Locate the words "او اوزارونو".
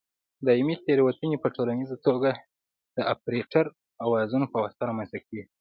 4.01-4.47